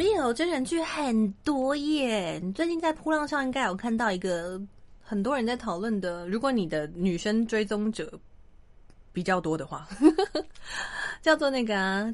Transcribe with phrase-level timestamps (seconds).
[0.00, 4.58] BL 真人剧很多耶，你最近在扑浪上应该有看到一个
[5.02, 8.10] 很多人在讨论的，如果你的女生追踪者
[9.12, 9.86] 比较多的话，
[11.20, 12.10] 叫做那个啊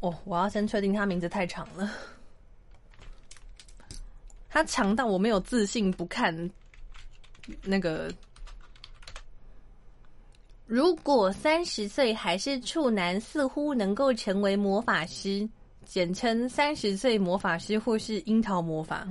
[0.00, 1.90] 哦，我要先确定他名字太长了，
[4.50, 6.50] 他长到我没有自信不看
[7.62, 8.12] 那个。
[10.66, 15.48] 如果三十岁还是处男，似乎能够成为魔法师，
[15.84, 19.06] 简称三十岁魔法师或是樱桃魔法。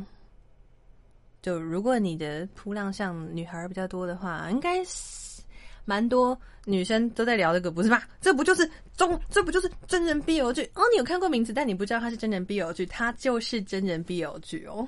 [1.42, 5.42] 就如果你的铺浪上女孩比较多的话，应该是
[5.86, 8.08] 蛮多女生都在聊这个，不是吧？
[8.22, 9.20] 这不就是中？
[9.30, 10.64] 这不就是真人 BL 剧？
[10.76, 14.88] 哦，你有看过名字，但你不知道它是真人 BL 剧，它就是真人 BL 剧哦。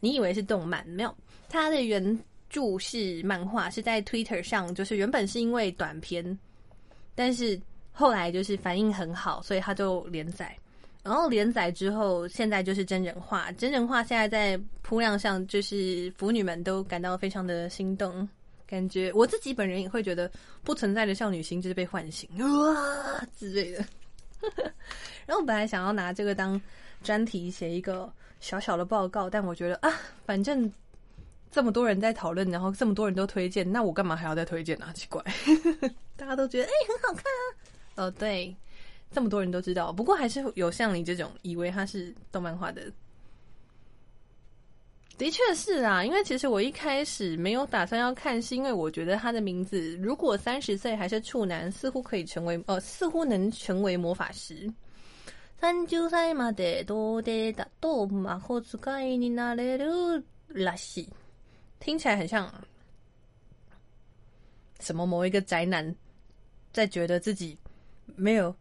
[0.00, 0.86] 你以为是动漫？
[0.88, 1.14] 没有，
[1.48, 2.18] 它的原。
[2.52, 6.38] 著是漫画是在 Twitter 上，就是原本是因为短片，
[7.14, 7.58] 但是
[7.92, 10.56] 后来就是反应很好，所以他就连载。
[11.02, 13.50] 然后连载之后，现在就是真人化。
[13.52, 18.28] 真人化现在在铺量上，就是腐女们都感到非常的心动，
[18.66, 20.30] 感觉我自己本人也会觉得
[20.62, 23.84] 不存在的少女心就是被唤醒 哇之类的。
[25.26, 26.60] 然后本来想要拿这个当
[27.02, 29.92] 专题写一个小小的报告，但我觉得啊，
[30.24, 30.72] 反正。
[31.54, 34.90] 这么多人在讨论，然后这么多人都推荐，那我干嘛还要再推荐呢？
[34.94, 35.22] 奇怪，
[36.16, 37.44] 大家都觉得哎很好看啊。
[37.95, 38.55] 哦，对，
[39.11, 42.91] 这么多人都知道，不过还是有像你这种以为它是动漫画的。
[45.17, 54.71] 的确是啊，因为其实我一开始没有打算要看，是因为我觉得他的名字如果三十岁还是处男，似乎可以成为呃，似乎能成为魔法师。
[55.59, 61.09] 三十歳までどうでだと魔法使いになれるらしい。
[61.79, 62.53] 听起来很像
[64.79, 65.95] 什么某一个宅男
[66.71, 67.57] 在觉得自己
[68.16, 68.54] 没有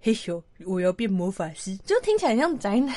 [0.00, 2.94] 嘿咻，我要变魔法师，就听起来很像宅男。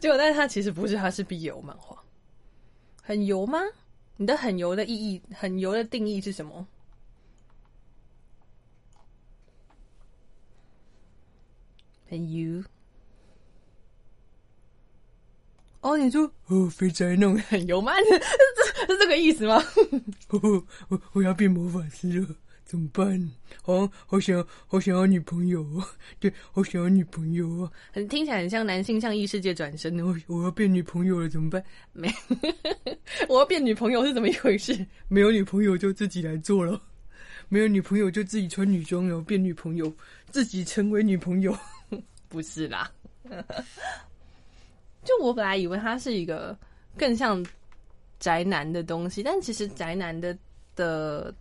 [0.00, 2.02] 结果，但是他其实不是，他是必油漫画。
[3.02, 3.58] 很油吗？
[4.16, 6.66] 你的很油的意义，很油的定义是什么？
[12.08, 12.62] 很油。
[15.80, 17.92] 哦，你说哦，肥宅弄 很油吗？
[18.06, 19.60] 是是这个意思吗？
[20.30, 22.36] 我我我要变魔法师了，
[22.72, 23.30] 怎么办？
[23.62, 25.62] 好，好想好想要女朋友，
[26.18, 27.70] 对，好想要女朋友啊！
[27.92, 30.00] 很听起来很像男性向异世界转身。
[30.00, 31.62] 我我要变女朋友了，怎么办？
[31.92, 32.10] 没，
[33.28, 34.74] 我要变女朋友是怎么一回事？
[35.08, 36.80] 没有女朋友就自己来做了，
[37.50, 39.94] 没有女朋友就自己穿女装，然后变女朋友，
[40.30, 41.54] 自己成为女朋友，
[42.30, 42.90] 不是啦。
[45.04, 46.58] 就我本来以为他是一个
[46.96, 47.44] 更像
[48.18, 50.34] 宅男的东西，但其实宅男的
[50.74, 51.34] 的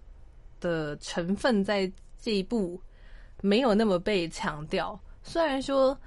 [0.62, 1.92] 的成分在
[2.22, 2.82] 这一部
[3.42, 4.98] 没有那么被强调。
[5.24, 5.98] 虽然说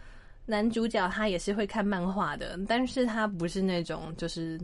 [0.47, 4.59] 男主角他也是会看漫画的，但是他不是那种就是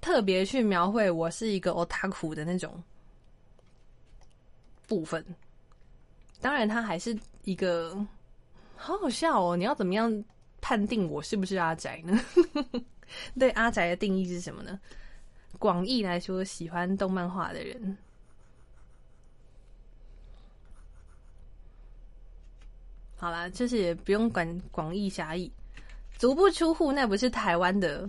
[0.00, 2.80] 特别去描绘我是一个 otaku 的那种
[4.86, 5.24] 部分。
[6.40, 7.96] 当然，他还是一个
[8.76, 9.56] 好好笑哦！
[9.56, 10.24] 你要怎么样？
[10.60, 12.18] 判定我是不是阿宅呢？
[13.38, 14.80] 对阿宅的定义是什么呢？
[15.60, 17.96] 广义来说，喜欢动漫画的人。
[23.16, 25.50] 好啦，就是也不用管广义狭义，
[26.18, 28.08] 足不出户那不是台湾的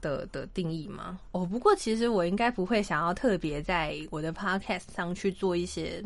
[0.00, 1.18] 的的定义吗？
[1.32, 6.02] 哦，不过其实我应该不会想要特别在我的 podcast 上去做一些，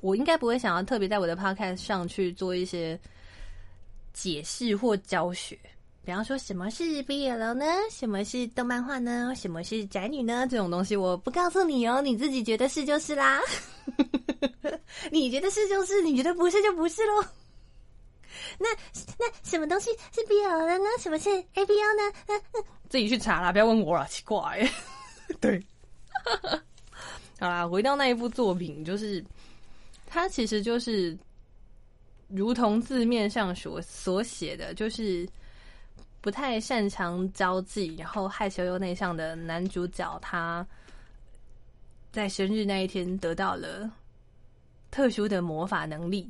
[0.00, 2.98] 我应该不会想要特别在我的 podcast 上去做一些。
[4.16, 5.58] 解释或教学，
[6.04, 7.66] 比方说什么是 BL 呢？
[7.90, 9.34] 什么是动漫画呢？
[9.34, 10.46] 什么是宅女呢？
[10.48, 13.40] 这种东西我不告诉你哦，你自己觉得是就是啦。
[15.10, 17.26] 你觉得是就是，你觉得不是就不是喽。
[18.58, 18.68] 那
[19.18, 20.84] 那什么东西是 BL 的呢？
[20.98, 22.40] 什么是 ABL 呢？
[22.88, 24.66] 自己去查啦，不要问我啦， 奇怪。
[25.40, 25.60] 对，
[27.40, 29.24] 好啦，回到那一部作品，就是
[30.06, 31.16] 它其实就是。
[32.28, 35.28] 如同字面上所所写的，就是
[36.22, 40.66] 不太擅长交际，然后害羞又内向的男主角，他
[42.10, 43.88] 在生日那一天得到了
[44.90, 46.26] 特殊的魔法能力，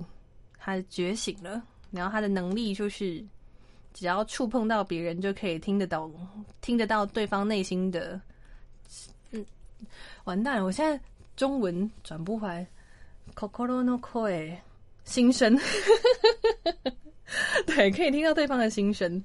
[0.59, 1.63] 他觉醒了。
[1.95, 3.25] 然后他的能力就是，
[3.93, 6.11] 只要触碰到别人，就可以听得到
[6.61, 8.21] 听得到对方内心的。
[9.31, 9.45] 嗯，
[10.25, 10.57] 完蛋！
[10.57, 11.01] 了，我现在
[11.37, 12.67] 中文转不回来。
[13.35, 14.57] Kokoro no koi。
[15.05, 15.55] 心声，
[17.67, 19.23] 对，可以听到对方的心声，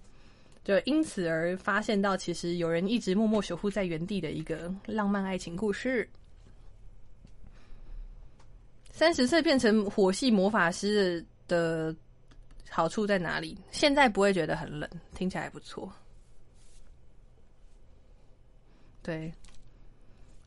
[0.62, 6.06] 就因此而发现到，其实有人一直默默守护在原地的一个浪漫爱情故事。
[8.92, 11.96] 三十岁变成火系魔法师的
[12.70, 13.58] 好处在哪里？
[13.72, 15.92] 现在不会觉得很冷，听起来不错。
[19.02, 19.34] 对，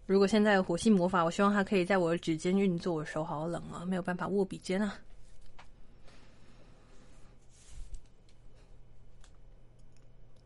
[0.07, 2.95] 如果现在有火系魔法，我希望它可以在我的指尖运作。
[2.95, 4.99] 我手好冷啊，没有办法握笔尖啊。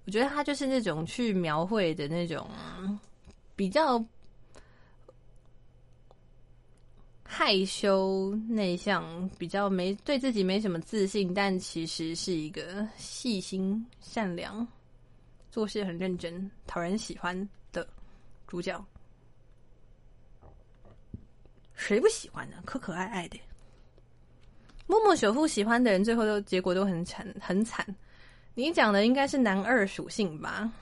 [0.06, 2.48] 我觉得它就是那种去描绘的那种
[3.56, 3.98] 比较
[7.28, 14.66] 害羞、内向，比较没对自己没什么自信，但其实是一个细心、善良、
[15.50, 17.36] 做事很认真、讨人喜欢
[17.72, 17.86] 的
[18.46, 18.82] 主角。
[21.74, 22.56] 谁不喜欢呢？
[22.64, 23.38] 可可爱爱的，
[24.86, 27.84] 默默守护喜欢的人，最后都结果都很惨，很惨。
[28.54, 30.72] 你讲的应该是男二属性吧？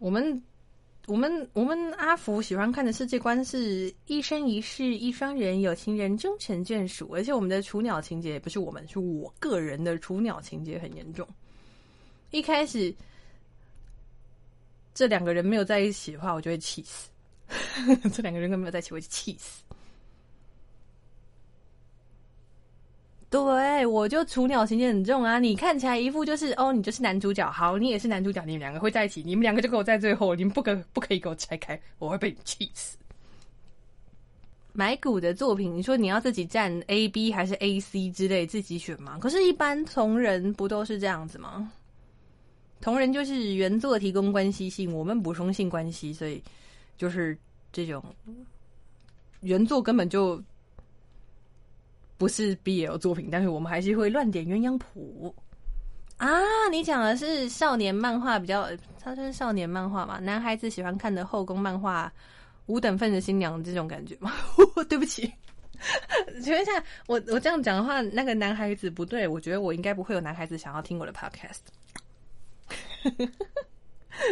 [0.00, 0.42] 我们
[1.06, 7.10] 我们我们阿福喜欢看的世界观是一生一世一双人，有情人终成眷属。
[7.12, 11.28] 而且我们的雏鸟情节也不是我们，是我个人的雏鸟情节很严重。
[12.30, 12.94] 一开始
[14.94, 17.10] 这两个人没有在一起的话，我就会气死。
[18.10, 19.62] 这两个人都没有在一起，我就气死。
[23.34, 25.40] 对，我就雏鸟情节很重啊！
[25.40, 32.96] 你看起来一副就是哦，你就是男主角，好，你也是男主角，你们两个会在一起，你们两个就给我在最后，你们不可不可以给我拆开，我会被你气死。
[34.72, 39.18] 买股的作品，你说你要自己站 A、B 还是 A、C 之类，自己选吗？
[39.20, 41.72] 可是，一般同人不都是这样子吗？
[42.80, 46.40] 同人就是原作提供关系性，我们补充性关系，所以
[46.96, 47.36] 就是
[47.72, 48.00] 这种
[49.40, 50.40] 原作根本就。
[52.24, 55.34] 不是 BL 作品，但是我们还是会乱点鸳鸯谱
[56.16, 56.30] 啊！
[56.70, 58.66] 你讲的是少年漫画，比较
[58.98, 60.18] 它是少年漫画嘛？
[60.20, 62.10] 男孩子喜欢看的后宫漫画，
[62.64, 64.32] 五等份的新娘这种感觉吗？
[64.88, 65.30] 对不起，
[66.42, 66.72] 请问一下，
[67.08, 71.60] 我我这样讲的话，那个男孩子不对，我觉得我应该不会有男孩子想要听我的 podcast，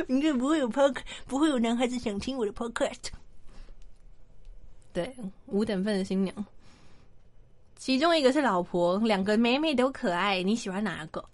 [0.09, 0.97] 应该不会有 pod，
[1.27, 3.11] 不会有男孩子想听我的 podcast。
[4.95, 5.15] 对，
[5.49, 6.35] 五等份的新娘。
[7.83, 11.25] 其中一个是老婆，两个妹妹都可爱，你喜欢哪个？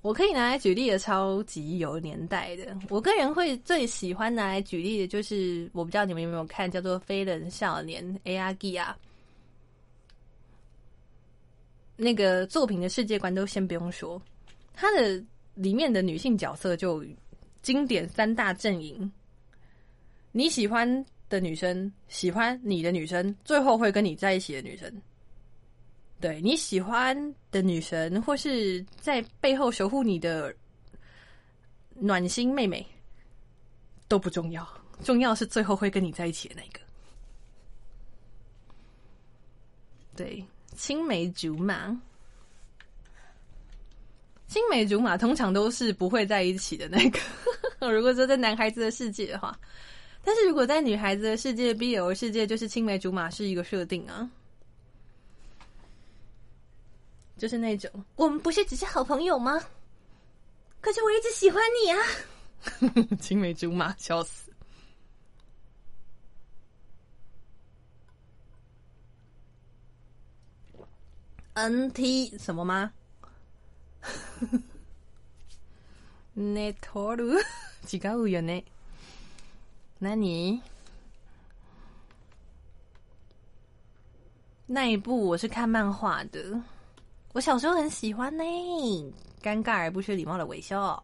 [0.00, 2.78] 我可以拿来举例的，超级有年代的。
[2.88, 8.96] 我个人会最喜欢拿来举例的，就是我不知道你们有没有看，叫做《飞人少年》A R G 啊。
[11.96, 14.22] 那个作品的世界观都先不用说，
[14.72, 15.20] 它的
[15.54, 17.04] 里面的女性角色就
[17.60, 19.10] 经典三大阵营。
[20.30, 24.88] 你喜欢的女生，喜欢你的女生，最后会跟你在一起的女生。
[26.22, 30.54] 对你喜欢的女神，或是在背后守护你的
[31.96, 32.86] 暖心妹妹，
[34.06, 34.64] 都不重要，
[35.02, 36.78] 重要是最后会跟你在一起的那个。
[40.14, 40.44] 对，
[40.76, 41.88] 青梅竹马，
[44.46, 47.18] 青梅竹马通常都是不会在一起的那个。
[47.92, 49.58] 如果说在男孩子的世界的话，
[50.22, 54.30] 但是如果在女孩子的世界，BL 世界，就是青梅竹马是一个设定啊。
[57.37, 59.61] 就是那种，我们不是只是好朋友吗？
[60.81, 61.97] 可是我一直喜欢你啊！
[63.19, 64.51] 青梅竹马，笑死。
[71.55, 72.93] NT 什么吗？
[76.35, 77.43] ネトル
[77.87, 78.63] 違うよね。
[79.99, 80.61] 何？
[84.67, 86.61] 那一部我是看漫画的。
[87.32, 88.44] 我小时候很喜欢呢，
[89.42, 91.02] 尴尬而不失礼貌的微笑。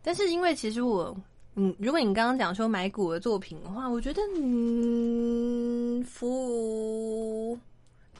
[0.00, 1.16] 但是因为其实我，
[1.54, 7.58] 嗯，如果你刚刚讲说买古的作品的话，我觉得嗯，服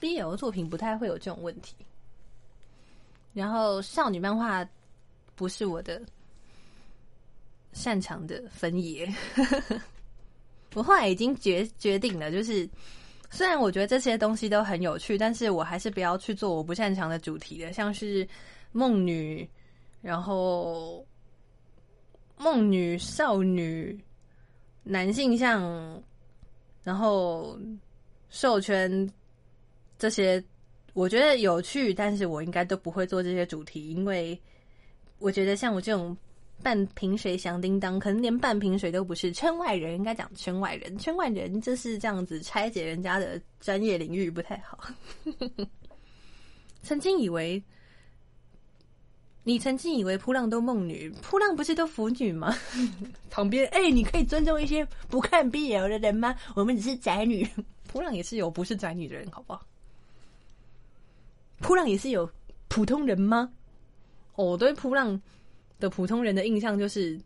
[0.00, 1.76] BL 作品不太会有这种问题。
[3.32, 4.66] 然后少女漫画
[5.36, 6.02] 不是我的
[7.72, 9.08] 擅长的分野，
[10.74, 12.68] 我后来已经决决定了，就是。
[13.34, 18.24] 虽然我觉得这些东西都很有趣，但是我还是不要去做我不擅长的主题的，像是
[18.70, 19.48] 梦女，
[20.00, 21.04] 然后
[22.36, 23.98] 梦女、少女、
[24.84, 26.00] 男性向，
[26.84, 27.58] 然后
[28.30, 29.10] 授权
[29.98, 30.40] 这些，
[30.92, 34.40] 我觉得有趣，但是我应该都不会做这些主题，因为
[35.18, 36.16] 我觉得像我这种。
[36.62, 39.30] 半瓶水响叮当，可能连半瓶水都不是。
[39.30, 44.78] 圈外人应该讲圈外人，圈外人就是这样子拆解人家的专业领域不太好。
[46.82, 47.62] 曾经以为，
[49.42, 52.56] 你曾经以为扑浪都梦女，扑浪不是都腐女吗？
[53.28, 56.34] 旁边哎，你可以尊重一些不看 BL 的人吗？
[56.54, 57.46] 我们只是宅女，
[57.88, 59.66] 扑浪也是有不是宅女的人，好不好？
[61.60, 62.30] 扑浪也是有
[62.68, 63.52] 普通人吗？
[64.36, 65.20] 我对扑浪
[65.88, 67.18] 普通人的印象就是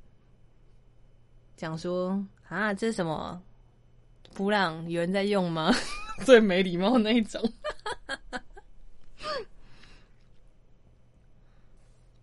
[1.56, 3.42] 讲说啊，这是什么？
[4.34, 5.72] 普朗有人在用吗？
[6.24, 7.42] 最没礼貌那一种。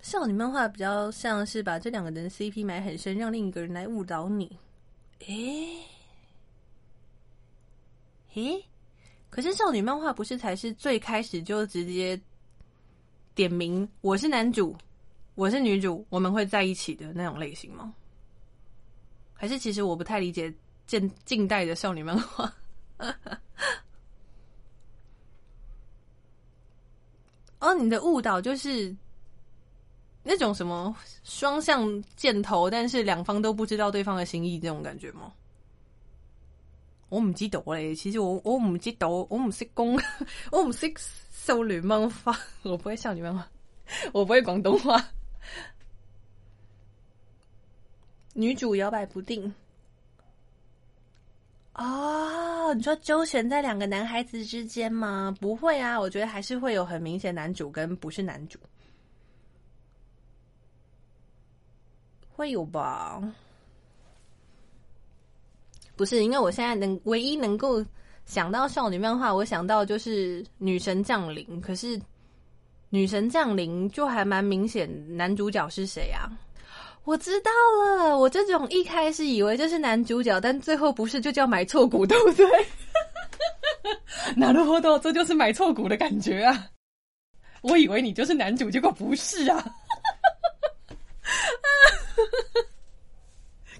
[0.01, 4.57] 少女漫画比较像是把这两个人 CP 埋很深，让另一个人来误导你。
[5.27, 5.79] 诶，
[8.35, 8.63] 诶，
[9.29, 12.19] 可是少女漫画不是才是最开始就直接
[13.33, 14.75] 点名我是男主，
[15.35, 17.93] 我是女主，我们会在一起的那种类型吗？
[19.33, 20.53] 还是其实我不太理解
[20.87, 22.53] 近近代的少女漫画？
[27.59, 28.95] 哦，你的误导就是。
[30.27, 30.91] 那种什么
[31.23, 35.31] 双向箭头，但是两方都不知道对方的心意，这种感觉吗？
[37.09, 39.95] 我唔知道嘞，其实我我唔知道，我唔识攻，
[40.51, 40.91] 我唔识
[41.29, 43.47] 少女漫画，我不会少女漫画，
[44.13, 44.99] 我不会广东话。
[48.33, 49.53] 女主摇摆不定
[51.73, 52.73] 啊？
[52.73, 55.35] 你说周旋在两个男孩子之间吗？
[55.39, 58.59] 不会啊，我觉得还是会有很明显男主跟不是男主。
[62.29, 63.21] 会有吧？
[65.95, 67.85] 不是，因为我现在能唯一能够
[68.25, 71.61] 想到少女漫画，我想到就是女神降临。
[71.61, 71.97] 可是
[72.89, 76.29] 女神降临就还蛮明显，男主角是谁啊？
[77.03, 77.51] 我知道
[77.83, 82.47] 了，我这种一开始以为这是男主角，但最后不是，就叫买错股，对不对？
[84.35, 86.67] 哪路货到，这就是买错股的感觉啊！
[87.61, 89.63] 我以为你就是男主，结果不是啊！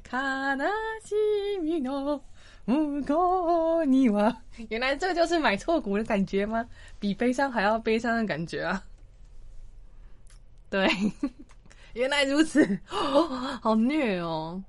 [0.04, 0.66] 卡纳
[1.04, 1.16] 西
[1.62, 2.22] 米诺
[2.66, 4.36] 木高尼瓦，
[4.70, 6.64] 原来这就是买错股的感觉吗？
[7.00, 8.84] 比悲伤还要悲伤的感觉啊！
[10.76, 10.90] 对，
[11.94, 14.62] 原来如此，好虐哦！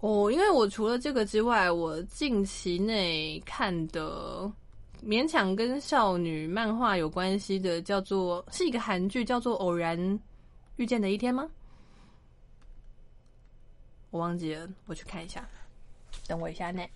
[0.00, 4.52] 哦，因为我除了这个之外，我近期内看的
[5.02, 9.98] 勉强跟少女漫画有关系的，叫做是一个韩剧，叫做《偶然
[10.76, 11.48] 遇见的一天》吗？
[14.10, 15.48] 我忘记了，我去看一下。
[16.26, 16.86] 等我一下呢。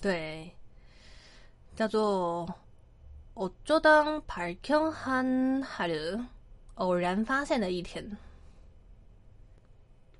[0.00, 0.50] 对，
[1.76, 2.46] 叫做
[3.34, 6.18] 《我就当排枪汉海的
[6.76, 8.02] 偶然发现的一天》。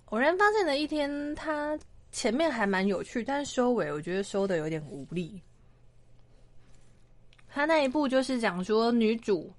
[0.06, 1.78] 偶然发现的一天，它
[2.12, 5.40] 前面还蛮有趣，但收尾我觉得收的有点无力。
[7.48, 9.50] 他那一部就是讲说女主。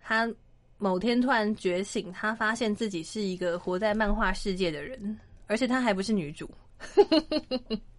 [0.00, 0.30] 他
[0.76, 6.50] 某天突然觉醒，他发现自己是一个活在漫画世界的人，而且他还不是女主。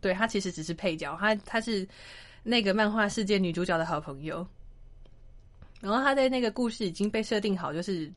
[0.00, 1.86] 对他其实只是配角，他他是
[2.42, 4.46] 那个漫画世界女主角的好朋友。
[5.80, 8.10] 然后他在那个故事已经被设定好，就是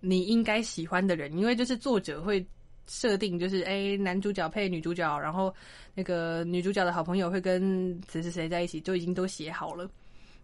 [0.00, 2.44] 你应该喜欢的人，因为就是作者会
[2.86, 5.54] 设定，就是哎男主角配女主角，然后
[5.94, 9.90] 那个女主角的好朋友会跟谁谁谁在一起，就已经都写好了。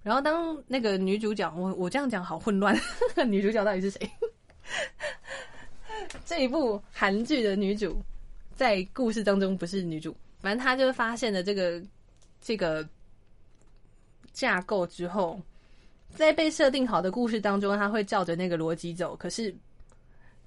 [0.03, 2.75] 然后当那个女主角，我我这样讲好混乱，
[3.27, 4.11] 女主角到底是谁？
[6.25, 8.01] 这一部韩剧的女主
[8.55, 11.83] 在故事当中不是女主，反正他就发现了这个
[12.41, 12.89] 这个
[14.33, 15.41] 架构之后，
[16.15, 19.17] 在被设定好的故事当中，他会照着那个逻辑走。
[19.17, 19.53] 可是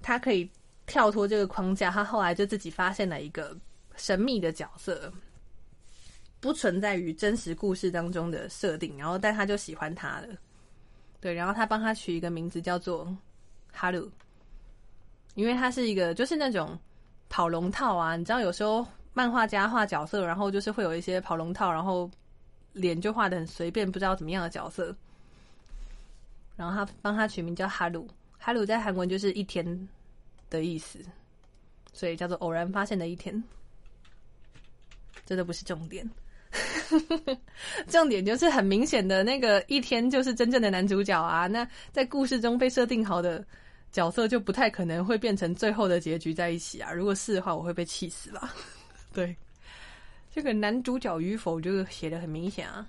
[0.00, 0.48] 他可以
[0.86, 3.54] 跳脱这个框架，他后来就自己发现了一个
[3.94, 5.12] 神秘的角色。
[6.40, 10.28] 不存在于真实故事当中的设定，然后但他就喜欢他了，
[11.20, 13.06] 对，然后他帮他取一个名字叫做
[13.70, 14.10] 哈鲁，
[15.34, 16.78] 因为他是一个就是那种
[17.28, 22.10] 跑龙套啊，你知道有时候漫画家画角色，然后就是会有一些跑龙套，然后
[22.72, 24.94] 脸就画的很随便，不知道怎么样的角色，
[26.56, 29.88] 然后他帮他取名叫哈鲁，哈鲁在韩文就是一天
[30.48, 30.98] 的意思，
[31.92, 33.42] 所以叫做偶然发现的一天，
[35.26, 36.08] 这都不是重点。
[37.86, 41.46] 重点就是很明显的那个一天就是真正的男主角啊！
[41.46, 43.44] 那在故事中被设定好的
[43.92, 46.92] 角色就不太可能会变成最后的结局在一起啊！
[46.92, 48.52] 如果是的话，我会被气死吧？
[49.12, 49.36] 对，
[50.32, 52.86] 这个男主角与否就写的很明显啊。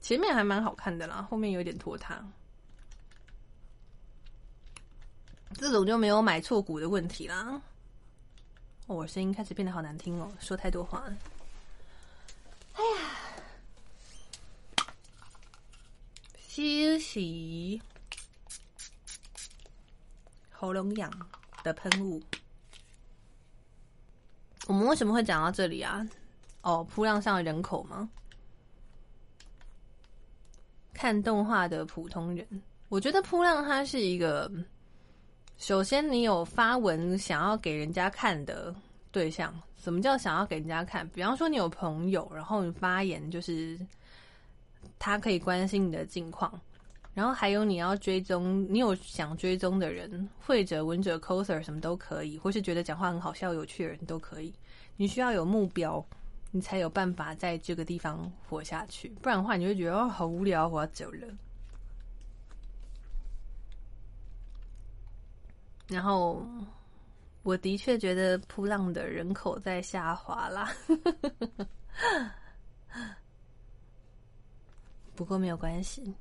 [0.00, 2.24] 前面还蛮好看的啦，后面有点拖沓。
[5.54, 7.60] 这种就没有买错股的问题啦。
[8.86, 11.16] 我声音开始变得好难听哦，说太多话了。
[12.74, 14.86] 哎呀，
[16.48, 17.80] 休息。
[20.50, 21.10] 喉咙痒
[21.62, 22.22] 的喷雾。
[24.66, 26.06] 我们为什么会讲到这里啊？
[26.62, 28.08] 哦，铺浪上的人口吗？
[30.94, 32.46] 看动画的普通人，
[32.88, 34.50] 我觉得铺浪它是一个，
[35.58, 38.74] 首先你有发文想要给人家看的
[39.10, 39.54] 对象。
[39.76, 41.06] 什么叫想要给人家看？
[41.08, 43.78] 比方说你有朋友，然后你发言就是
[44.98, 46.58] 他可以关心你的近况，
[47.14, 54.52] 然后还有你要追踪，你有想追踪的人，会者、文者、coser 什么都可以，或是觉得讲话很好笑、有趣的人都可以。
[54.96, 56.04] 你需要有目标。
[56.56, 61.26] 你才有办法在这个地方活下去，不然的话，你会觉得哦，好无聊，我要走了。
[65.88, 66.46] 然后，
[67.42, 70.72] 我的确觉得扑浪的人口在下滑啦，
[75.16, 76.14] 不过没有关系。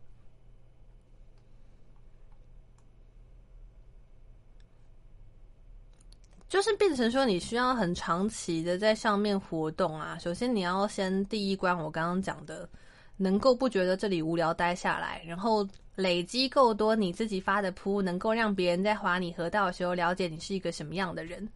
[6.54, 10.16] 就是变成说，你需要很长期的在上面活动啊。
[10.22, 12.70] 首先，你要先第一关，我刚刚讲的，
[13.18, 21.50] 能够不觉得这里无聊待下来，然后累积够多你自己发的铺，能够让别人在划你河道的时候了解你是一个什么样的人，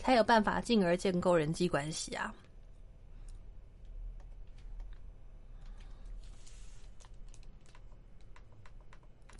[0.00, 2.34] 才有办法进而建构人际关系啊。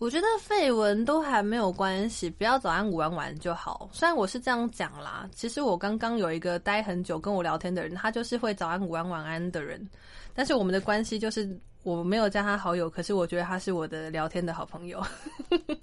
[0.00, 3.86] 我觉得绯闻都还没有关系，不要早安午安晚就好。
[3.92, 9.86] 虽然我是这样讲啦，其实我刚刚有一个待很久跟我聊天的人，他就是会早安午安晚安的人，
[10.32, 15.04] 但是我们的关系就是我没有加他好友，可是我觉得他是我的聊天的好朋友。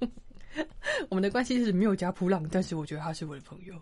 [1.10, 3.76] 我们的关系是没有加普朗，但是我觉得他是我的朋友，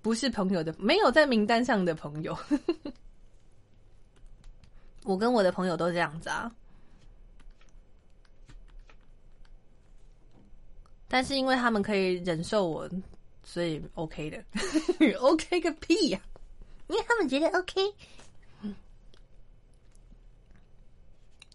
[0.00, 2.34] 不是朋友的，没有在名单上的朋友。
[5.04, 6.50] 我跟我的朋友都这样子啊，
[11.06, 12.90] 但是因为他们可以忍受我，
[13.44, 14.42] 所以 OK 的。
[15.20, 16.20] OK 个屁呀！
[16.88, 17.80] 因为他们觉得 OK。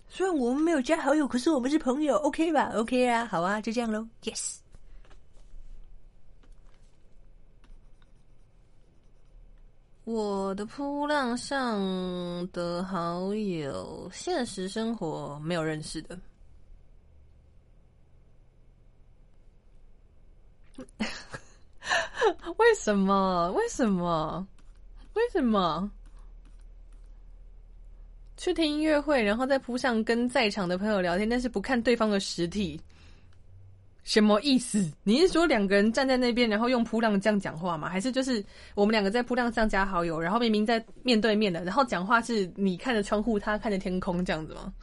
[0.08, 4.08] 虽然我们没有加好友，可是我们是朋友，OK 吧？OK 啊，好啊，就这样喽。
[4.24, 4.58] Yes。
[10.10, 11.80] 我的扑浪上
[12.52, 16.20] 的好友，现实生活没有认识的。
[22.58, 23.52] 为什么？
[23.52, 24.48] 为什么？
[25.14, 25.92] 为什么？
[28.36, 32.82] 去听音乐会，然后在扑上跟在场的朋友聊天，但是不看对方的实体。
[34.10, 34.92] 什么意思？
[35.04, 37.88] 你是说两个人站在那边，然后用扑浪这样讲话吗？
[37.88, 38.44] 还是就是
[38.74, 44.74] 我们两个在扑浪上加好友，然后明明在面对面的，然后讲话是你看着窗户，他看着天空这样子吗？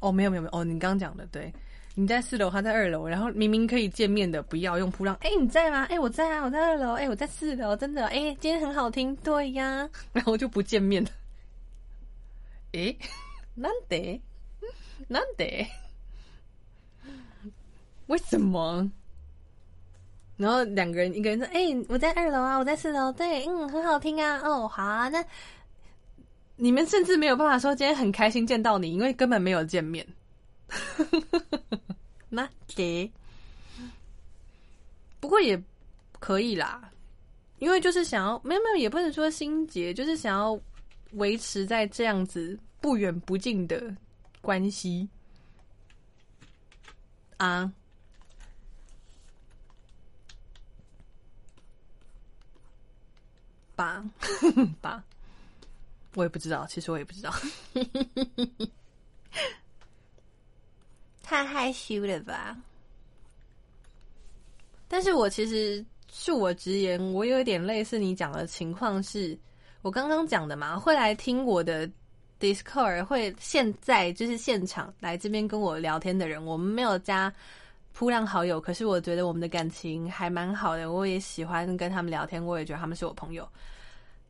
[0.00, 1.54] 哦，没有没有没有，哦，你刚讲的对，
[1.94, 5.16] 你在四楼，他在二楼，然后明明可以见面的，不要用扑浪。
[5.20, 5.84] 哎，你在吗？
[5.84, 6.94] 哎，我在啊，我在二楼。
[6.94, 8.08] 哎，我在四楼，真的。
[8.08, 11.10] 哎，今天很好听，对呀，然后就不见面了。
[12.72, 12.92] 哎，
[13.54, 14.20] 难得，
[15.06, 15.64] 难得。
[18.08, 18.90] 为什么？
[20.36, 24.38] 然后两个人，一个人说：“哎，我在二楼啊，我在四楼。”对，嗯，很好听啊。
[24.44, 25.08] 哦，好啊。
[25.08, 25.24] 那
[26.56, 30.06] 你们甚至没有办法说今天很开心见到你，因为根本没有见面。
[32.30, 33.10] 那给，
[35.18, 35.60] 不过也
[36.20, 36.90] 可以啦，
[37.58, 40.60] 因为就是想要，没有没有，也不能说心结，就是想要
[41.12, 43.92] 维持在这样子不远不近的
[44.40, 45.08] 关系
[47.38, 47.72] 啊。
[53.78, 54.04] 吧
[54.82, 55.04] 吧，
[56.14, 57.32] 我也不知道，其实我也不知道，
[61.22, 62.56] 太害羞了吧？
[64.88, 69.38] 但是我其实恕我直言，我有一点类似你讲的情况，是
[69.82, 71.88] 我刚刚讲的嘛，会来听我的
[72.40, 77.32] Discord，会现在就是现场来这边跟我聊天的人，我们没有加。
[77.98, 83.44] 铺浪好友，可是我觉得我们的感情还蛮好的，我也喜欢跟他们聊天，我也觉得他们是我朋友。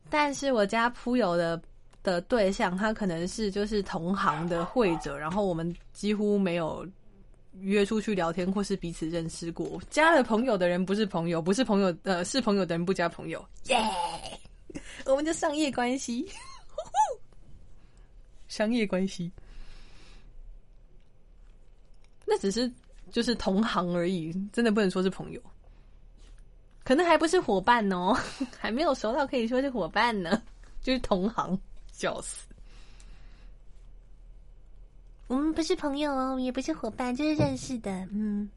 [0.09, 1.61] 但是我家铺友的
[2.01, 6.83] 的对象，他可能是就是同行的会者，然后我们几乎没有
[7.59, 9.79] 约出去聊天或是彼此认识过。
[9.91, 13.77] 加了朋友的人不是朋友，不是朋友呃是朋友的人不加朋友，耶！
[15.05, 16.27] 我们就商业关系，
[18.49, 19.31] 商业关系，
[22.25, 22.67] 那只是。
[23.11, 25.41] 就是同行而已，真的不能说是朋友，
[26.83, 28.17] 可能还不是伙伴哦，
[28.57, 30.41] 还没有熟到可以说是伙伴呢，
[30.81, 31.59] 就是同行，
[31.91, 32.47] 笑死。
[35.27, 37.91] 我们不是朋友哦，也不是伙伴，就是认识的。
[38.11, 38.49] 嗯，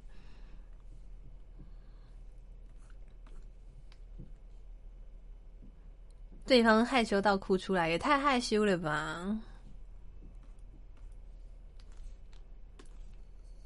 [6.46, 9.38] 对方害羞到哭出来，也太害羞了吧！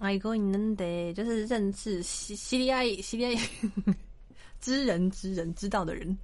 [0.06, 3.40] 哎，哥，你能得就是认识西西利亚西利亚
[4.60, 6.16] 知人知人知道的人。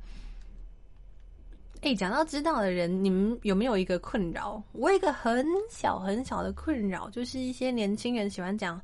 [1.81, 4.62] 哎，讲到知道的人，你们有没有一个困扰？
[4.71, 8.81] 我有一个很小很小的困扰，就是一些年轻人喜欢讲：“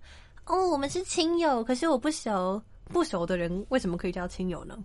[0.46, 4.76] 哦，我们是亲友，可是我不熟，不熟的人为什么可以叫亲友呢？”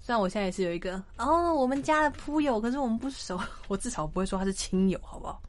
[0.00, 5.40] 虽然我现在也是有一个哦，我们家的铺友，可是我们不熟，我至少不会说他是亲友，好不好？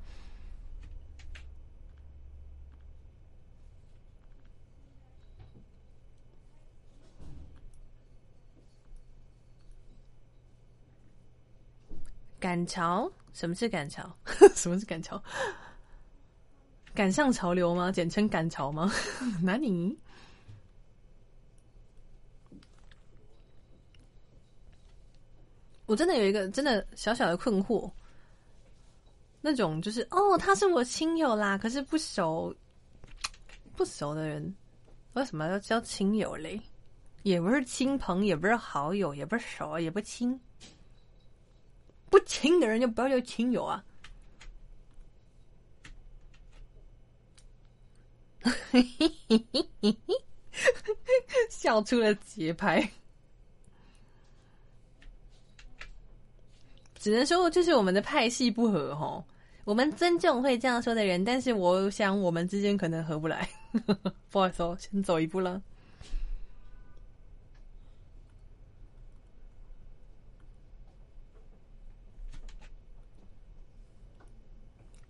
[12.45, 13.11] 赶潮？
[13.33, 14.07] 什么是赶潮？
[14.53, 15.19] 什么是赶潮？
[16.93, 17.91] 赶上潮流吗？
[17.91, 18.91] 简称赶潮吗？
[19.41, 19.97] 哪里？
[25.87, 27.91] 我真的有一个真的小小的困惑，
[29.41, 32.55] 那种就是哦，他是我亲友啦，可是不熟，
[33.75, 34.55] 不熟的人
[35.13, 36.61] 为什么要叫亲友嘞？
[37.23, 40.39] 也不是亲朋，也不是好友，也不是熟，也不亲。
[42.15, 43.83] 不亲的人就不要叫亲友啊！
[51.51, 52.89] 笑出了节拍，
[56.97, 59.21] 只能说就是我们的派系不合哈。
[59.65, 63.49] 我们尊重会这样说的人，但是我想我们之间可能合不来。
[64.31, 65.61] 不好意思，先走一步了。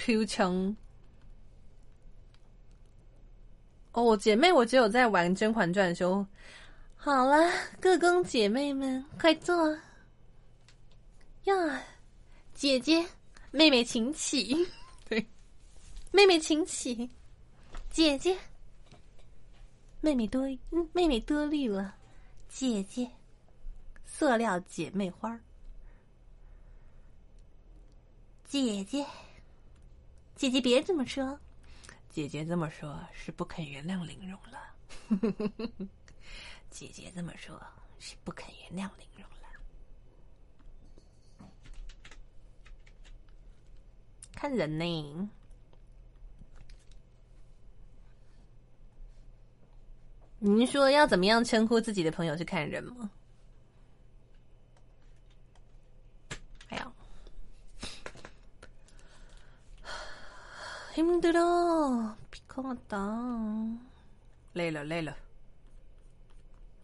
[0.06, 0.78] Q 枪
[3.94, 6.24] 哦，姐妹，我只有在玩《甄嬛传》的时候。
[6.96, 9.76] 好了，各宫姐妹们，快坐
[11.46, 11.82] 呀！
[12.54, 13.04] 姐姐，
[13.50, 14.56] 妹妹请起。
[15.10, 15.26] 对，
[16.12, 17.10] 妹妹请起。
[17.90, 18.38] 姐姐，
[20.02, 20.44] 妹妹多，
[20.94, 21.96] 妹妹多虑了。
[22.48, 23.10] 姐姐，
[24.06, 25.40] 塑料姐妹花。
[28.48, 29.04] 姐姐。
[30.36, 31.40] 姐姐别这么说，
[32.10, 34.76] 姐姐这么说是不肯原谅玲珑了。
[36.70, 37.60] 姐姐这么说
[38.00, 39.48] 是不肯原谅玲珑了。
[44.34, 45.30] 看人呢，
[50.40, 53.10] 您说要怎么样称呼自己的朋友是看人吗？
[60.95, 62.99] 힘들어피곤하다
[64.53, 65.17] 累了，累了，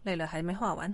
[0.03, 0.93] 累了，还没画完。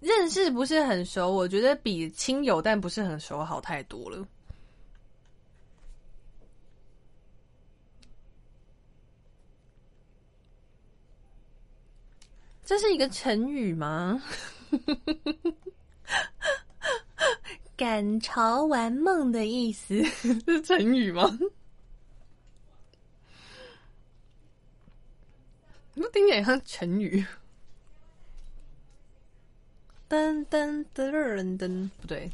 [0.00, 4.26] 认识不是很熟，我觉得比亲友但不是很熟好太多了。
[12.64, 14.22] 这是一个成语吗？
[17.77, 21.37] 赶潮玩梦的意思是成语吗？
[25.95, 27.25] 那听起来像成语。
[30.09, 32.31] 噔噔噔噔噔，不对。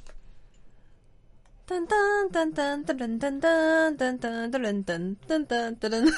[1.68, 6.14] 噔噔噔噔噔噔噔噔噔噔噔噔噔噔噔，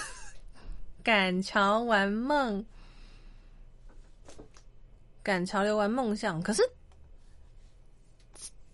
[1.03, 2.65] 赶潮玩梦，
[5.21, 6.61] 赶潮流玩梦想，可是。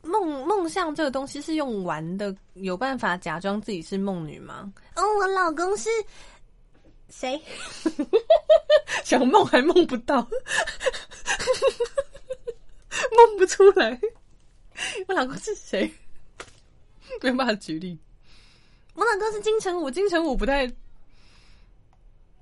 [0.08, 4.72] 梦梦象这个东西是用玩的，有办法假装自己是梦女吗？
[4.96, 5.90] 哦，我老公是
[7.10, 7.40] 谁？
[9.04, 10.16] 想梦还梦不到，
[13.12, 14.00] 梦不出来。
[15.08, 15.92] 我老公是谁？
[17.22, 17.98] 没办法举例。
[18.94, 20.72] 我老公是金城武，金城武不太。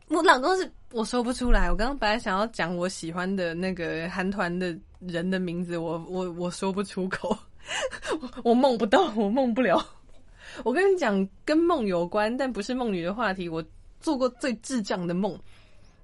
[0.07, 1.69] 我老公是我说不出来。
[1.69, 7.37] 我刚刚本来想要讲我喜欢的那个韩团的人的名字，我我我说不出口。
[8.43, 9.83] 我梦不到，我梦不了。
[10.63, 13.49] 我跟你讲，跟梦有关，但不是梦女的话题。
[13.49, 13.63] 我
[13.99, 15.37] 做过最智障的梦，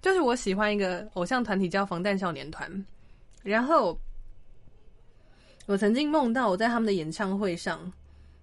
[0.02, 2.86] 就是我喜欢一个偶像团体叫防弹少年团，
[3.43, 3.97] 然后
[5.67, 7.80] 我曾经梦到我在他们的演唱会上，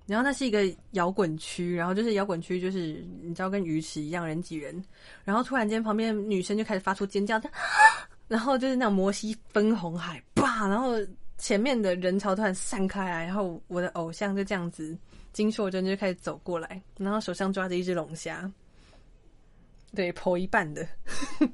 [0.07, 4.83] 然后那是一个摇滚区，然后就是摇滚区，就是你知道跟鱼池一样人挤人，
[5.25, 7.39] 然后突然间旁边女生就开始发出尖叫，
[8.29, 10.95] 然后就是那种摩西分红海，啪，然后。
[11.39, 14.99] 前面的人潮突然散开来，然后我的偶像就这样子，
[15.33, 18.51] 金硕珍就开始走过来，然后手上抓着一只龙虾，
[19.95, 20.87] 对，剖一半的，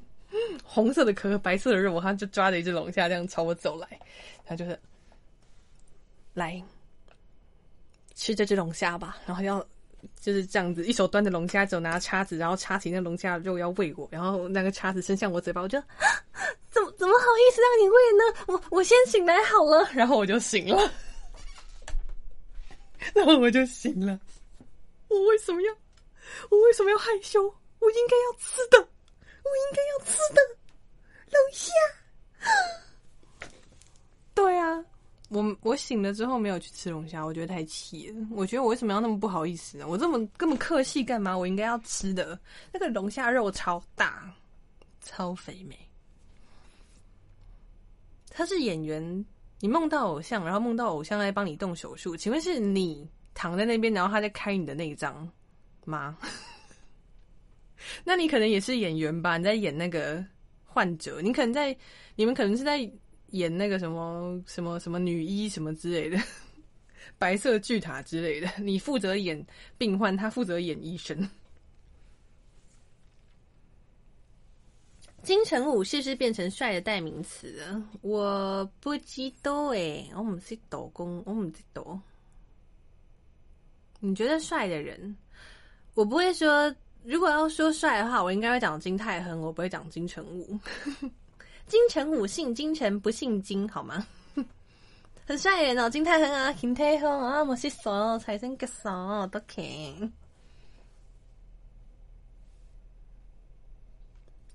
[0.63, 3.87] 红色的壳，白色的肉，他就抓着一只龙虾这样朝我走来，
[4.43, 4.77] 他就是
[6.33, 6.61] 来
[8.15, 9.65] 吃这只龙虾吧，然后要
[10.19, 15.81] 就是这样子，一手端着龙虾，手拿叉子，然后叉起那龙虾肉要喂我，然后那个叉子伸向我嘴巴，我就。
[16.69, 18.23] 怎么怎么好意思让你喂呢？
[18.47, 20.91] 我我先醒来好了，然后我就醒了，
[23.15, 24.19] 然后我就醒了。
[25.07, 25.73] 我为什么要？
[26.49, 27.41] 我为什么要害羞？
[27.79, 30.41] 我应该要吃的，我应该要吃的
[31.31, 31.71] 龙虾。
[34.35, 34.83] 对啊，
[35.29, 38.27] 我我醒了之后没有去吃龙虾，我觉得太气了。
[38.31, 39.87] 我觉得我为什么要那么不好意思呢？
[39.87, 41.35] 我这么根本客气干嘛？
[41.35, 42.39] 我应该要吃的
[42.71, 44.31] 那个龙虾肉超大，
[45.01, 45.75] 超肥美。
[48.29, 49.25] 他是演员，
[49.61, 55.27] 你梦到偶像，然后梦到偶像在帮你动手术，请问是你躺在那边，然后他在开你的内脏
[55.85, 56.17] 吗？
[58.03, 59.37] 那你可能也是演员吧？
[59.37, 60.23] 你在演那个
[60.65, 61.75] 患者，你可能在，
[62.15, 62.79] 你们可能是在
[63.35, 66.17] 演那个什么什么什么女医什么之类的，
[67.17, 69.45] 白色巨塔之类的，你负责演
[69.77, 71.29] 病患，他负责演医生。
[75.23, 77.83] 金城武是不是变成帅的代名词了？
[78.01, 81.99] 我不知道诶，我唔识抖工，我唔知道。
[83.99, 85.15] 你觉得帅的人，
[85.95, 86.73] 我不会说。
[87.03, 90.59] 如果要说帅的话，我应该会讲金泰亨，我不会讲金城武。
[91.67, 94.05] 金城武姓金城，不姓金，好吗？
[95.25, 99.63] 很帅人哦，金泰亨啊，金泰亨啊，我是傻，财神个傻都看。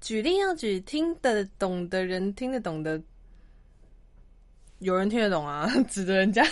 [0.01, 3.03] 举例要举听得懂的人听得懂的，
[4.79, 5.69] 有人听得懂啊？
[5.89, 6.47] 指着人家，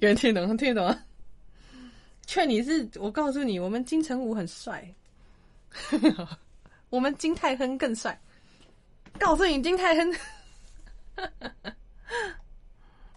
[0.00, 1.04] 有人听得懂，听得懂啊？
[2.26, 4.94] 劝你是我告诉你，我们金城武很帅，
[6.88, 8.18] 我们金泰亨更帅。
[9.18, 10.12] 告诉你，金泰亨，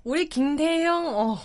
[0.04, 1.40] 我的金泰亨哦。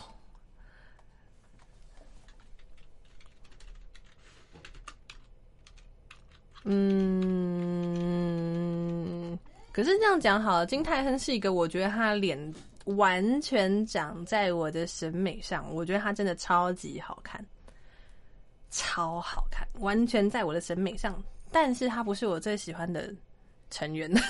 [6.64, 6.98] 嗯，
[9.72, 12.54] 可是这样讲好，了，金泰亨是一个，我觉得他脸
[12.86, 17.44] 完全长在我的审美上，我觉得他真的超级好看，
[18.70, 21.22] 超好看，完全在我的审美上。
[21.52, 23.14] 但是他不是我最喜欢的
[23.70, 24.10] 成员。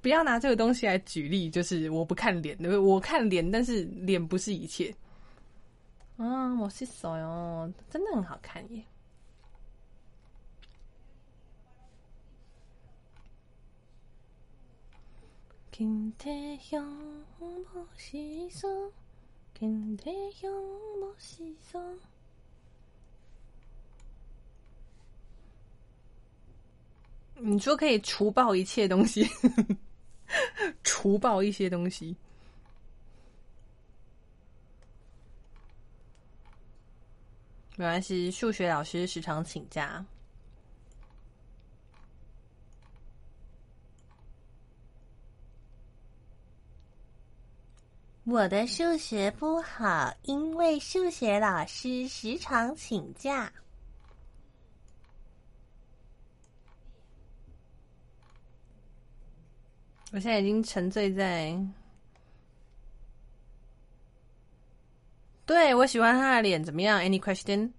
[0.00, 4.94] 不要拿这个东西来举例，就是我不看脸，我看脸，但是脸不是一切。
[6.16, 8.84] 啊，我是手哟，真的很好看耶！
[15.72, 16.30] 金太
[16.70, 16.86] 阳
[17.38, 18.92] 莫西松，
[19.58, 20.54] 金太阳
[21.00, 21.98] 莫西松。
[27.38, 29.28] 你说可以除暴一切东西，
[30.82, 32.16] 除暴一些东西。
[37.76, 40.04] 没关系，数学老师时常请假。
[48.24, 53.52] 我的数学不好，因为数学老师时常请假。
[60.16, 61.54] 我现在已经沉醉在。
[65.44, 67.70] 对我喜欢他的脸，怎么样？Any question？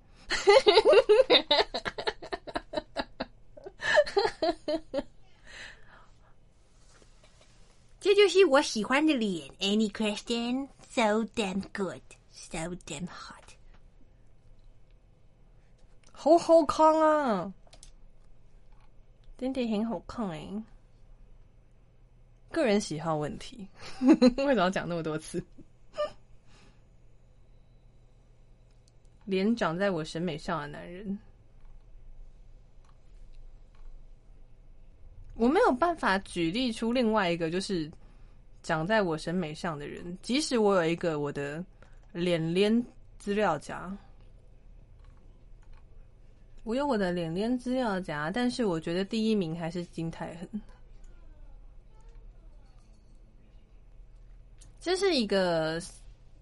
[8.00, 9.50] 这就是我喜欢的脸。
[9.58, 13.56] Any question？So damn good，so damn hot，
[16.12, 17.52] 好好看啊！
[19.40, 20.64] 真的很好看哎。
[22.52, 23.68] 个人喜好问题，
[24.02, 25.44] 为什么要讲那么多次？
[29.26, 31.20] 脸长在我审美上的男人，
[35.36, 37.92] 我没有办法举例出另外一个就是
[38.64, 40.18] 长在我审美上的人。
[40.22, 41.64] 即使我有一个我的
[42.14, 42.86] 脸脸
[43.20, 43.96] 资料夹，
[46.64, 50.62] 我有我的脸脸资料夹，但是我觉得第一名还是金泰亨。
[54.88, 55.82] 这是一个。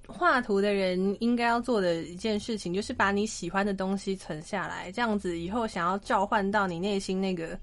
[0.08, 7.60] 画图的人应该要做的一件事情，就是把你喜欢的东西存下来，这样子以后想要召唤到你内心那个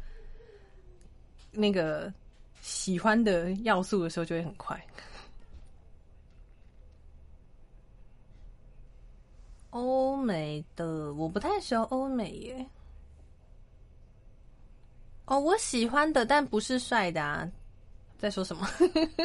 [1.52, 2.12] 那个
[2.60, 4.84] 喜欢的要素的时候，就会很快。
[9.70, 12.66] 欧美的我不太喜欢欧美耶。
[15.26, 17.48] 哦，我喜欢的，但不是帅的啊。
[18.22, 18.64] 在说什么？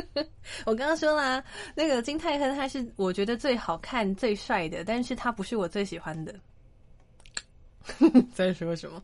[0.65, 1.43] 我刚刚说啦，
[1.75, 6.33] 那个金泰亨他是我觉得最好看、最帅的，但是他不是我最喜欢的。
[8.33, 9.01] 在说什么？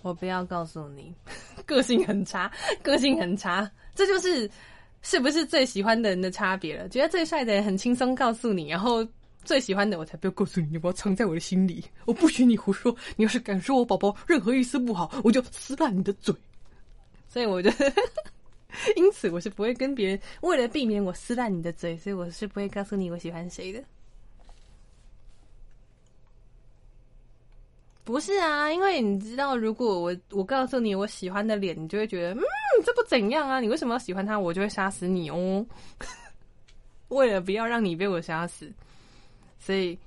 [0.00, 1.14] 我不要告诉你，
[1.66, 2.50] 个性很差，
[2.82, 4.50] 个性很差，这就是
[5.02, 6.88] 是不是最喜欢的人的差别了。
[6.88, 9.06] 觉得最帅的人很轻松告诉你，然后。
[9.44, 12.94] 最喜欢的我才不要告诉你，你不要藏在我的心里，我不许你胡说。
[13.16, 16.34] 你要是敢说我宝宝任何一丝不好，我就撕烂你的嘴。
[17.28, 17.70] 所以我就，
[18.96, 23.82] 因此我是不会跟别人为了避免我撕烂你的嘴，所以我是不会告诉你我喜欢谁的。
[28.04, 32.42] 不是啊，因为你知道，如果我我告诉你我喜欢的脸，你就会觉得，嗯，
[32.84, 33.60] 这不怎样啊？
[33.60, 34.38] 你为什么要喜欢他？
[34.38, 35.64] 我就会杀死你哦。
[37.08, 38.70] 为了不要让你被我杀死。
[39.64, 39.98] 所以，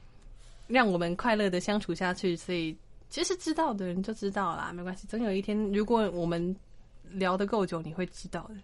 [0.67, 2.36] 让我们快乐的相处下去。
[2.36, 2.78] 所以，
[3.10, 5.08] 其实知道的人就知道啦，没关系。
[5.08, 6.56] 总有一天，如果我们
[7.10, 8.56] 聊得够久，你会知道的。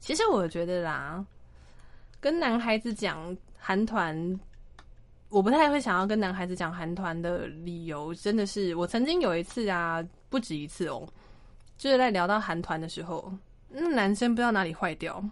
[0.00, 1.24] 其实我觉得啦，
[2.20, 4.40] 跟男孩子讲韩团，
[5.28, 11.06] 我不太会想要跟男孩子讲韩团的理由，真的是我曾经有一次啊，不止一次哦，
[11.78, 13.32] 就是在聊到韩团的时候，
[13.68, 15.24] 那男生不知道哪里坏掉，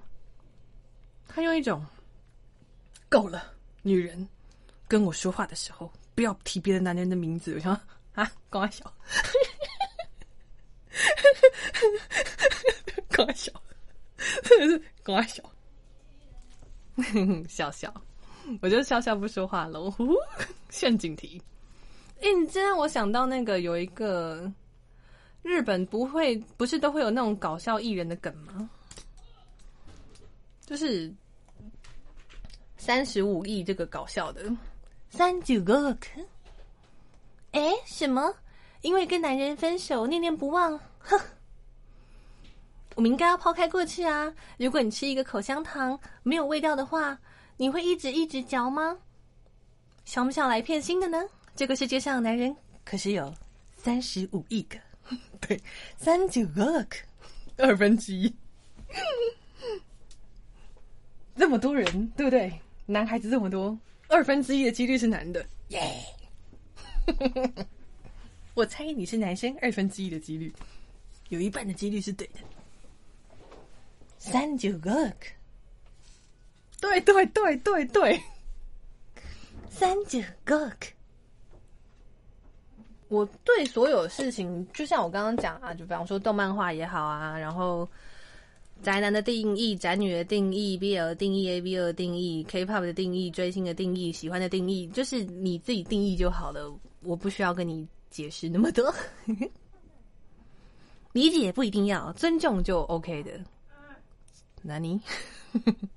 [1.26, 1.84] 他用一种
[3.08, 3.57] 够了。
[3.88, 4.28] 女人
[4.86, 7.54] 跟我说话的时候，不要提别的男人的名字。
[7.54, 7.72] 我 想
[8.14, 8.84] 啊，高阿小，
[13.10, 13.50] 高阿小，
[15.02, 15.42] 高阿小，
[17.48, 17.94] 笑笑，
[18.60, 19.80] 我就笑笑不说话了。
[20.68, 21.40] 陷阱题，
[22.20, 24.52] 哎，你这让我想到那个有一个
[25.42, 28.68] 日本不会不是都会有那种搞笑艺人的梗吗？
[30.66, 31.10] 就是。
[32.78, 34.50] 三十五亿这个搞笑的，
[35.10, 36.08] 三九个可，
[37.52, 38.34] 哎，什么？
[38.80, 41.20] 因为跟男人分手念念不忘，哼！
[42.94, 44.32] 我们应该要抛开过去啊！
[44.56, 47.18] 如果你吃一个口香糖没有味道的话，
[47.56, 48.96] 你会一直一直嚼吗？
[50.04, 51.24] 想不想来片新的呢？
[51.54, 53.34] 这个世界上男人可是有
[53.76, 54.78] 三十五亿个，
[55.40, 55.60] 对，
[55.96, 56.98] 三九个可，
[57.56, 58.32] 二分之一，
[61.36, 62.60] 这么多人，对不对？
[62.90, 65.78] 男孩子这么多，二分之一的几率是男的，耶！
[68.54, 70.50] 我猜你是男生，二分之一的几率，
[71.28, 72.40] 有一半的几率是对的。
[74.16, 75.12] 三九个，
[76.80, 78.22] 对对对对对，
[79.68, 80.72] 三九个。
[83.08, 87.86] 我对所有事情，就像我刚刚讲啊，就比方说动漫画也好啊，然后。
[88.82, 98.94] 宅男的定义，宅女的定义，BL 的定义，AV 的定义，K-pop 的定义，追星的定义，喜欢的定义，就是你自己定义就好了，我不需要跟你解释那么多。
[101.12, 103.40] 理解不一定要，尊重就 OK 的。
[104.62, 105.00] 那你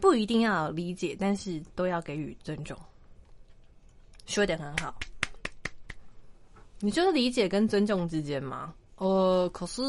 [0.00, 2.78] 不一定要理解，但是都要给予尊重。
[4.26, 4.94] 说的很好。
[6.80, 8.74] 你就是理解跟尊重之间吗？
[8.96, 9.82] 呃，可是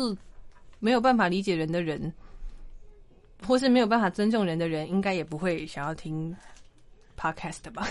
[0.79, 2.13] 没有办法理解人的人，
[3.47, 6.35] 或是没有办法尊重人的人，应该也不会想要听
[7.17, 7.87] podcast 吧？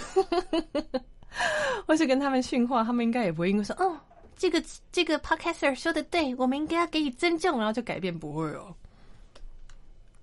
[1.87, 3.99] 或是跟他们训话，他们应该也不会因为说，哦，
[4.37, 8.75] 这个这个 podcaster 说的对，我们应该要给予尊重，然后就改变，不会哦。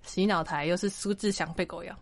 [0.02, 1.94] 洗脑台又是苏志祥被狗咬。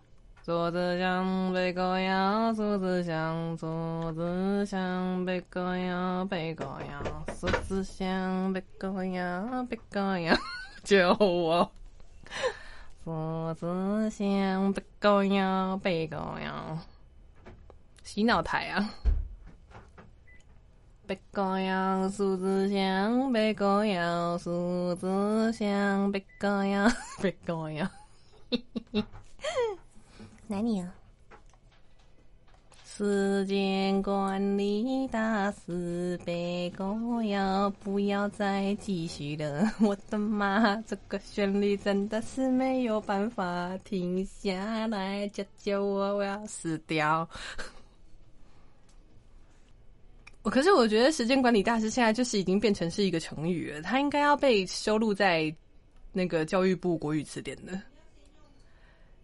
[0.46, 10.36] 坐着像被狗咬，坐着像坐着像被狗咬，被狗咬，坐着像被狗咬，被狗咬，
[10.84, 11.68] 救我！
[13.02, 16.78] 坐着像被狗咬，被狗咬，
[18.04, 18.88] 洗脑台啊！
[21.08, 26.88] 被狗咬，坐着像被狗咬，坐着像被狗咬，
[27.20, 27.90] 被狗咬，
[28.48, 29.04] 嘿嘿嘿。
[30.48, 30.94] 哪里啊？
[32.84, 39.70] 时间管理大师被狗咬，不要再继续了！
[39.82, 45.28] 我的妈，这个旋律真的是没有办法停下来！
[45.28, 47.28] 救救我，我要死掉！
[50.42, 55.54] 我 可是我觉得时间管理大师现在就是已经变成是一个成语了，它应该要被收录在
[56.12, 57.78] 那个教育部国语词典的。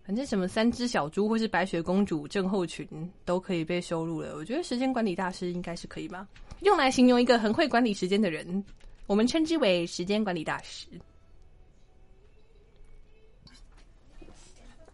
[0.04, 2.86] 反正什么三只小猪或是白雪公主症候群
[3.24, 4.34] 都可以被收录了。
[4.34, 6.26] 我觉得时间管理大师应该是可以吧，
[6.60, 8.64] 用来形容一个很会管理时间的人，
[9.06, 10.88] 我们称之为时间管理大师。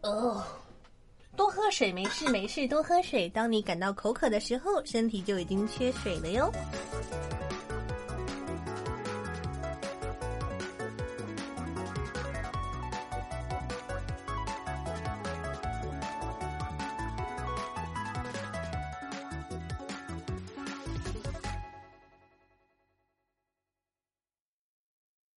[0.03, 0.45] 哦，
[1.37, 3.29] 多喝水没事没事，多喝水。
[3.31, 6.53] 当你感到口渴的时候，身体就已经缺水了哟。